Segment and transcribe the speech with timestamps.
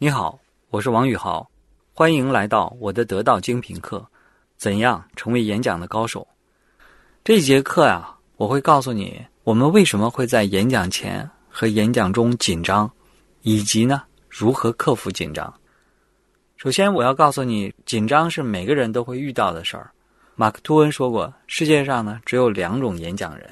[0.00, 0.38] 你好，
[0.70, 1.50] 我是王宇豪，
[1.92, 4.06] 欢迎来到我的得道精品课，
[4.56, 6.24] 怎样成为演讲的高手？
[7.24, 12.88] 这节课呀，我会告诉你，我们为什么会在演讲前和演讲中紧张，
[13.42, 15.52] 以及呢，如何克服紧张。
[16.58, 19.90] 首先，我要告诉你，紧张是每个人都会遇到的事儿。
[20.36, 23.50] 马克吐温说过，世界上呢，只有两种演讲人，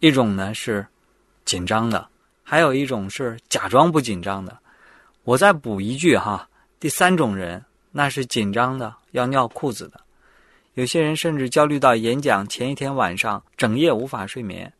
[0.00, 0.84] 一种呢是
[1.44, 2.04] 紧张的，
[2.42, 4.58] 还有一种是假装不紧张的。
[5.24, 6.46] 我再补一句哈，
[6.78, 9.98] 第三种人那是紧张的要尿裤子的，
[10.74, 14.70] 有些人甚至焦虑到演讲前一天晚上整夜无法睡眠。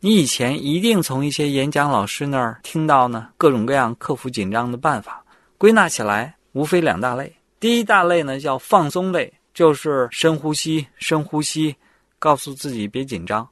[0.00, 5.22] 你以前一定从一些演讲老师那儿听到呢各种各样克服紧张的办法，
[5.58, 7.30] 归纳起来无非两大类。
[7.60, 11.76] 第一大类呢叫放松类，就是深呼吸、深呼吸，
[12.18, 13.46] 告诉自己别紧张。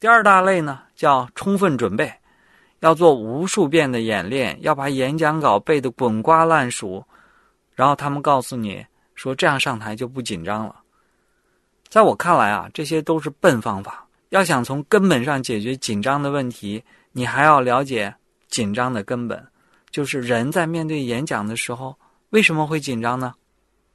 [0.00, 2.12] 第二大类呢叫充分准备。
[2.80, 7.04] 要做无数遍的演练，要把演讲稿背得滚瓜烂熟，
[7.74, 8.84] 然后他们告诉你
[9.14, 10.74] 说这样上台就不紧张了。
[11.88, 14.06] 在我看来啊，这些都是笨方法。
[14.30, 18.14] 要想从根本上解决紧张的问题，你还要了解
[18.48, 19.44] 紧张的根本，
[19.90, 21.94] 就是人在面对演讲的时候
[22.30, 23.34] 为什么会紧张呢？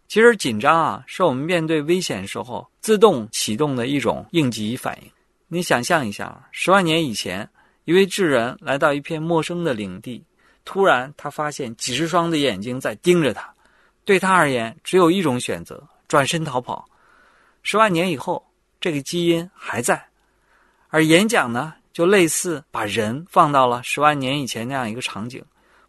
[0.07, 5.09] 其实紧张啊，是我们面对危险时候自动启动的一种应急反应。
[5.47, 7.49] 你想象一下，十万年以前。
[7.85, 10.23] 一位智人来到一片陌生的领地，
[10.65, 13.53] 突然他发现几十双的眼睛在盯着他，
[14.03, 16.83] 对他而言只有一种选择：转身逃跑。
[17.61, 18.43] 十万年以后，
[18.81, 20.03] 这个基因还在，
[20.89, 25.43] 而演讲呢，就类似把人放到了十万年以前那样一个场景，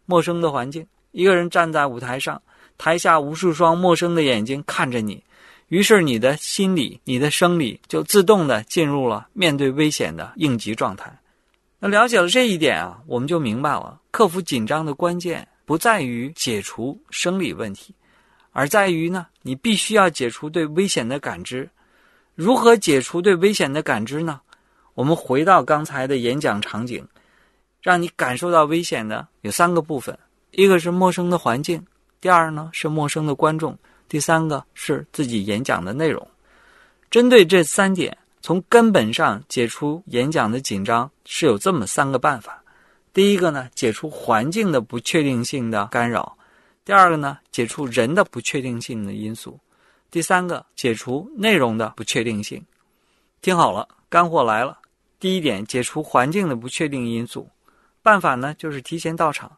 [0.05, 2.39] 陌生的环境，一个人站在舞台上，
[2.77, 5.23] 台下无数双陌生的眼睛看着你，
[5.69, 11.11] 于是你的心理、你的生理就自动的进入了面对危险的应急状态。
[11.79, 17.93] 那了解了这一点啊，我们就明白了，克服紧张的关键不在于解除生理问题，
[18.51, 21.69] 而在于呢，你必须要解除对危险的感知。
[22.33, 24.41] 如何解除对危险的感知呢？
[24.95, 27.07] 我们回到刚才的演讲场景，
[27.81, 30.17] 让你感受到危险的有三个部分：
[30.51, 31.85] 一个是陌生的环境，
[32.19, 33.77] 第二呢是陌生的观众，
[34.09, 36.27] 第三个是自己演讲的内容。
[37.11, 38.17] 针对这三点。
[38.47, 42.63] 从根本上解除演讲的紧张是有这么三个办法：
[43.11, 46.23] 第一个呢，解除环境的不确定性的干扰；
[46.85, 49.59] 第二个呢，解除人的不确定性的因素；
[50.09, 52.65] 第三个，解除内容的不确定性。
[53.41, 54.77] 听好了，干货来了。
[55.19, 57.49] 第一点，解除环境的不确定因素，
[58.01, 59.51] 办法呢就是提前到场。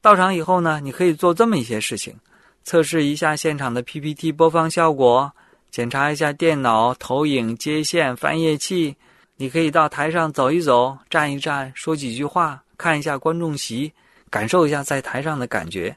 [0.00, 2.18] 到场以后呢，你可以做这么一些事情：
[2.64, 5.32] 测试一下现场的 PPT 播放效果。
[5.72, 8.94] 检查一下电脑、投影、接线、翻页器。
[9.36, 13.90] 你可以到台上走一走、站一站、说几句话，看一下观众席，
[14.28, 15.96] 感受一下在台上的感觉，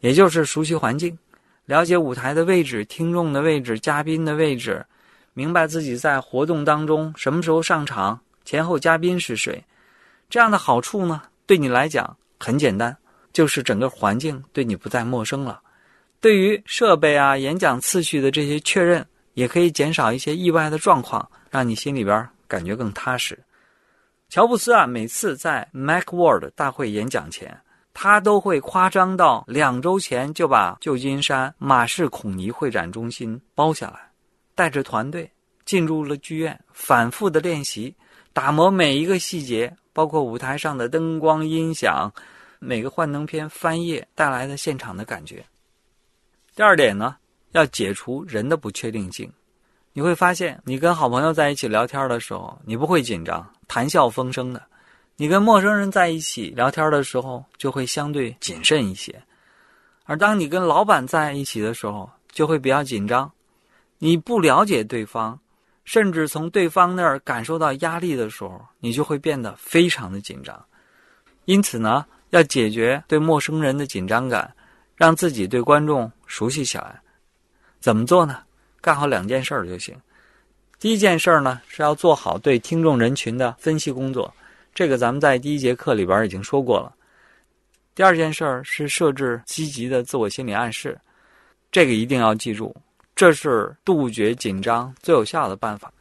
[0.00, 1.16] 也就是熟悉环境，
[1.64, 4.84] 了解舞台的位置、听众的位置、嘉宾的位置，
[5.32, 9.64] 明白自己在活动当中什么时候上场，前后嘉宾是谁。
[10.28, 12.94] 这样的好处呢，对你来讲很简单，
[13.32, 15.62] 就是整个环境对你不再陌生了。
[16.26, 23.38] 对于设备啊、演讲次序的这些确认，也可以减少一些意外的状况，让你心里边感觉更踏实。
[24.28, 27.56] 乔布斯啊，每次在 MacWorld 大会演讲前，
[27.94, 34.10] 他都会夸张到两周前就把旧金山马氏孔尼会展中心包下来，
[34.56, 35.30] 带着团队
[35.64, 37.94] 进入了剧院，反复的练习，
[38.32, 42.12] 打磨每一个细节，包括舞台上的灯光、音响，
[42.58, 45.44] 每个幻灯片翻页带来的现场的感觉。
[46.56, 47.14] 第二点呢，
[47.52, 49.30] 要解除人的不确定性。
[49.92, 54.60] 你会发现，你跟好朋友在一起聊天的时候，你不会紧张，谈笑风生的；
[55.16, 59.22] 你跟陌生人在一起聊天的时候，就会相对谨慎一些。
[60.04, 63.30] 而当你跟老板在一起的时候，就会比较紧张。
[63.98, 65.38] 你不了解对方，
[65.84, 70.58] 甚至从对方那儿感受到压力的时候，你就会变得非常的紧张。
[71.44, 74.50] 因此呢，要解决对陌生人的紧张感。
[74.96, 76.98] 让自己对观众熟悉起来，
[77.80, 78.42] 怎么做呢？
[78.80, 79.94] 干好两件事儿就行。
[80.78, 84.32] 第一件事儿呢，是要做好对听众人群的分析工作，
[84.74, 86.94] 这个咱们在第一节课里边已经说过了。
[87.94, 90.98] 第二件事儿是设置积极的自我心理暗示，
[91.70, 92.74] 这个一定要记住，
[93.14, 95.92] 这是杜绝紧张最有效的办法。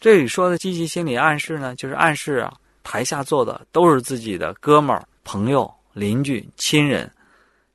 [0.00, 2.52] 这里说的积极心理暗示呢，就是暗示啊，
[2.82, 7.08] 台下坐的都是自己的哥们儿、朋友、邻居、亲人，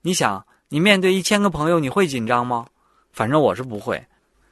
[0.02, 0.44] 你想。
[0.75, 2.66] 你面对一千个朋友，你会紧张吗？
[3.13, 4.06] 反正我是不会。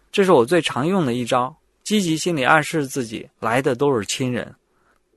[0.09, 1.53] 这是我最常用的一招，
[1.83, 4.55] 积极心理暗示自己来的都是亲人。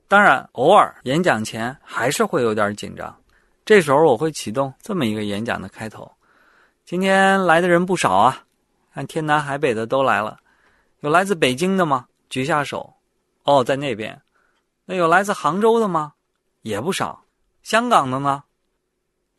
[0.09, 3.17] 当然，偶尔演讲前还是会有点紧张。
[3.63, 6.11] 这时候我会启动这么一个演讲的开头：
[6.83, 8.43] 今天来的人不少啊，
[8.93, 10.37] 看天南海北的都来了。
[10.99, 12.05] 有来自北京的吗？
[12.29, 12.93] 举下手。
[13.43, 14.21] 哦，在那边。
[14.83, 16.11] 那有来自杭州的吗？
[16.63, 17.23] 也不少。
[17.63, 18.43] 香港的呢？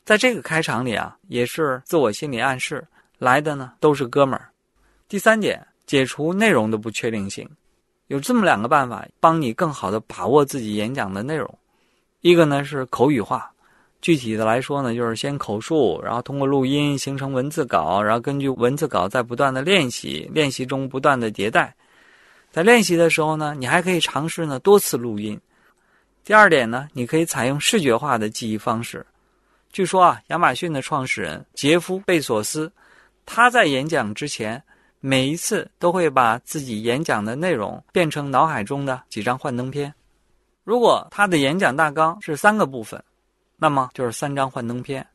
[0.09, 2.83] 在这个开场里啊，也是自我心理暗示，
[3.19, 4.49] 来的呢都是哥们儿。
[5.07, 7.47] 第三点，解除内容的不确定性。
[8.07, 11.59] 有这么两个办法，帮你更好的把握自己演讲的内容。
[12.23, 13.51] 一个呢是口语化，
[14.01, 21.75] 具体的来说呢，就是先口述，然后通过录音形成文字稿，然后根据文字稿再不断的练习，练习中不断的迭代。
[22.51, 25.39] 在练习的时候呢，你还可以尝试呢多次录音。
[26.25, 29.05] 第二点呢，你可以采用视觉化的记忆方式。
[29.73, 32.73] 据说啊，亚马逊的创始人杰夫·贝索斯，
[33.27, 34.63] 他在演讲之前，
[35.01, 39.93] 每一次都会把自己演讲的内容变成脑海中的几张幻灯片。
[40.65, 43.03] 如果他的演讲大纲是三个部分，
[43.57, 45.07] 那么就是三张幻灯片。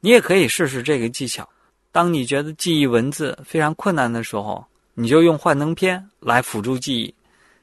[0.00, 1.48] 你也可以试试这个技巧。
[1.92, 7.14] 当你觉得记忆文字非常困难的时候，你就用幻灯片来辅助记忆，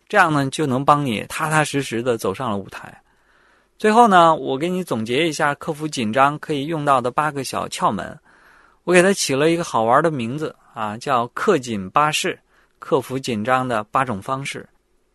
[0.07, 3.01] 这样呢就能帮你踏踏实实的走上了舞台。
[3.79, 8.19] 最后呢，我给你总结一下克服紧张可以用到的八个小窍门，
[8.83, 12.37] 我给它起了一个好玩的名字啊，叫“克紧巴士”，
[12.77, 14.67] 克服紧张的八种方式。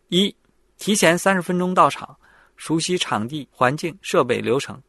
[0.08, 0.34] 一，
[0.78, 2.16] 提前三十分钟到场，
[2.56, 4.80] 熟悉场地、环境、设备、流程。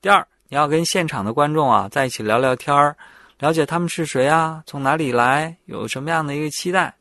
[0.00, 2.96] 第二，你要跟现场的观众啊在一起聊聊天儿，
[3.38, 6.96] 了解他们是谁啊，从哪里来，有什么样的一个期待。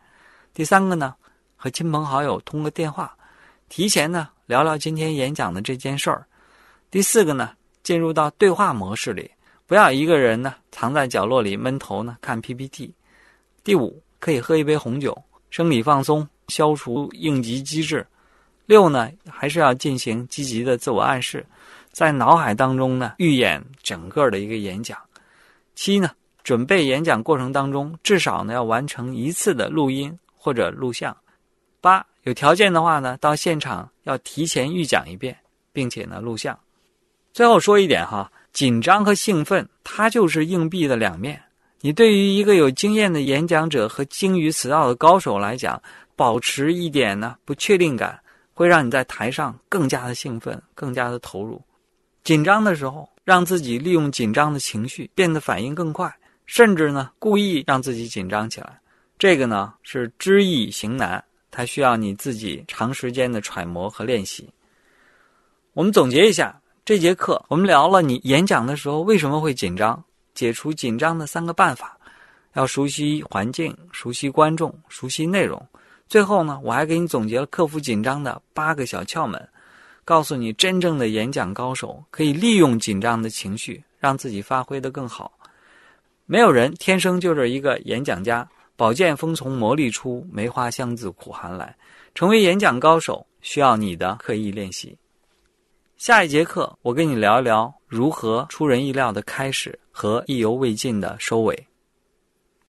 [0.54, 1.16] 第三个呢，
[1.56, 3.16] 和亲朋好友通个电话，
[3.70, 4.28] 提前呢。
[4.50, 6.26] 聊聊今天演讲的这件事儿。
[6.90, 7.52] 第四个呢，
[7.84, 9.30] 进入到对话模式里，
[9.68, 12.92] 不要一个人呢藏在角落里闷头呢看 PPT。
[13.64, 15.16] 第五，可以喝一杯红酒，
[15.52, 18.04] 生理放松，消除应急机制。
[18.66, 21.46] 六呢，还是要进行积极的自我暗示，
[21.92, 24.98] 在脑海当中呢预演整个的一个演讲。
[25.76, 26.10] 七呢，
[26.44, 31.16] 准备演讲过程当中至少呢要完成一次的录音或者录像。
[31.80, 32.04] 八。
[32.30, 35.36] 有条件的话呢，到现场要提前预讲一遍，
[35.74, 36.58] 并且呢录像。
[37.34, 41.42] 最后说一点哈，紧张和兴奋它就是硬币的两面。
[41.82, 45.82] 你对于一个有经验的演讲者和精于此道的高手来讲，
[46.16, 48.20] 保持一点呢不确定感，
[48.54, 51.60] 会让你在台上更加的兴奋，更加的投入。
[52.24, 56.16] 紧张的时候，让自己利用紧张的情绪变得反应更快，
[56.46, 58.80] 甚至呢故意让自己紧张起来。
[59.18, 61.24] 这个呢是知易行难。
[61.52, 64.50] 它需要你自己长时间的揣摩和练习。
[65.74, 70.04] 我们总结一下这节课，我们聊了你演讲的时候为什么会紧张，
[70.34, 71.98] 解除紧张的三个办法：
[72.54, 75.64] 要熟悉环境、熟悉观众、熟悉内容。
[76.08, 79.48] 最后呢，我还给你总结了克服紧张的八个小窍门，
[80.04, 85.32] 告诉你真正的演讲高手可以利用紧张的情绪，让自己发挥的更好。
[86.26, 88.48] 没有人天生就是一个演讲家。
[88.80, 91.76] 宝剑锋从磨砺出，梅花香自苦寒来。
[92.16, 94.98] 成为演讲高手，需要你的刻意练习。
[95.98, 101.68] 下一节课，我跟你聊一聊如何出人意料的开始和意犹未尽的收尾。